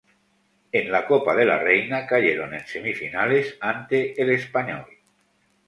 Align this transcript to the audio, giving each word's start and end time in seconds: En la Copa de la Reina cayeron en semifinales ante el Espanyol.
En 0.79 0.87
la 0.95 1.01
Copa 1.09 1.35
de 1.35 1.45
la 1.45 1.59
Reina 1.59 2.07
cayeron 2.07 2.55
en 2.55 2.65
semifinales 2.65 3.55
ante 3.61 4.19
el 4.19 4.31
Espanyol. 4.31 4.87